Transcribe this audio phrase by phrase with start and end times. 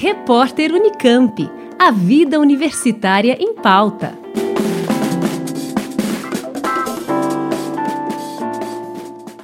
[0.00, 1.50] Repórter Unicamp.
[1.76, 4.16] A vida universitária em pauta.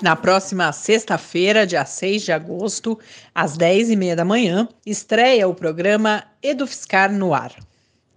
[0.00, 2.96] Na próxima sexta-feira, dia 6 de agosto,
[3.34, 7.52] às 10h30 da manhã, estreia o programa Edufiscar no Ar.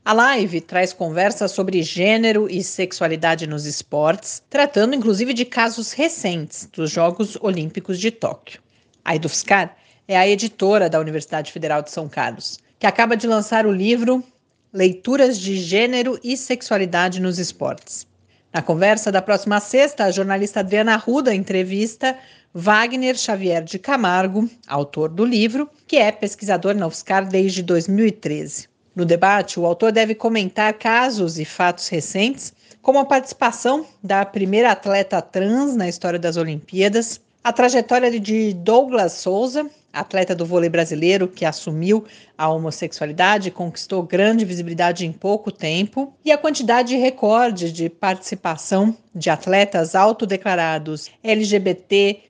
[0.05, 6.69] A live traz conversas sobre gênero e sexualidade nos esportes, tratando inclusive de casos recentes
[6.71, 8.61] dos Jogos Olímpicos de Tóquio.
[9.03, 9.75] A Edufiscar
[10.07, 14.23] é a editora da Universidade Federal de São Carlos, que acaba de lançar o livro
[14.71, 18.07] Leituras de Gênero e Sexualidade nos Esportes.
[18.53, 22.17] Na conversa da próxima sexta, a jornalista Adriana Arruda entrevista
[22.53, 28.67] Wagner Xavier de Camargo, autor do livro, que é pesquisador na UFSCar desde 2013.
[28.95, 34.71] No debate, o autor deve comentar casos e fatos recentes, como a participação da primeira
[34.71, 41.27] atleta trans na história das Olimpíadas, a trajetória de Douglas Souza, atleta do vôlei brasileiro
[41.27, 42.05] que assumiu
[42.37, 49.29] a homossexualidade conquistou grande visibilidade em pouco tempo, e a quantidade recorde de participação de
[49.29, 52.27] atletas autodeclarados LGBTQIAPN+,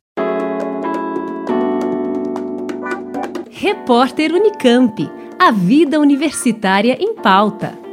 [3.49, 5.09] Repórter Unicamp.
[5.39, 7.86] A vida universitária em pauta.